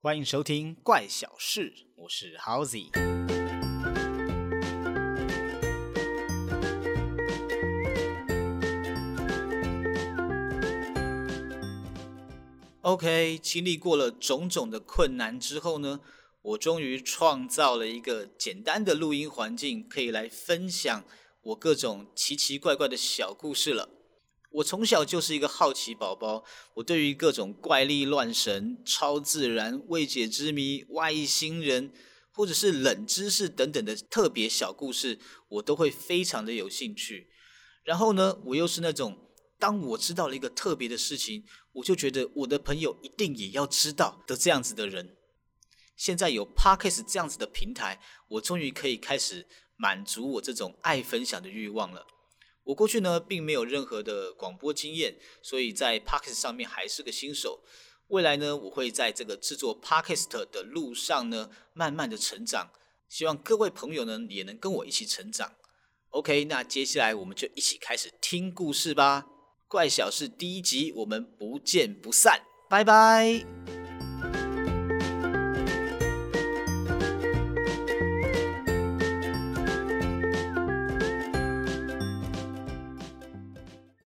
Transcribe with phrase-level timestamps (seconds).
[0.00, 2.86] 欢迎收听《怪小事》，我是 Howzy。
[12.82, 15.98] OK，经历过了种种的困难之后呢，
[16.42, 21.02] 我终于创造了一个简单的录音环境，可以来分享
[21.42, 23.97] 我各种奇奇怪怪的小故事了。
[24.50, 26.44] 我从小就是一个好奇宝宝，
[26.74, 31.92] 我对于各种怪力乱神、超自然、未解之谜、外星人，
[32.32, 37.28] 或者是冷知识等等的特别小故事，我都会非常的有兴趣。
[37.84, 39.24] 然后呢，我又是那种。
[39.60, 41.42] 当我知道了一个特别的事情，
[41.72, 45.16] 我就觉得我的朋友一定也要知道的这样子的人。
[45.96, 52.06] 现在有 Parkes 这样子的平台，我终于可以开始满足我这种爱分享的欲望了。
[52.68, 57.64] 我过去呢，并没有任何的广播经验，所以在 Parkes 上面还是个新手。
[58.08, 62.70] 未来呢，我会在这个制作 Parkes 的路上呢，慢慢的成长。
[63.08, 65.54] 希望各位朋友呢，也能跟我一起成长。
[66.10, 69.26] OK，那接下来我们就一起开始听故事吧。
[69.66, 73.77] 怪小事第一集，我们不见不散，拜拜。